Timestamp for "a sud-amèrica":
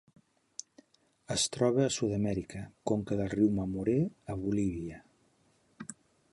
1.87-2.63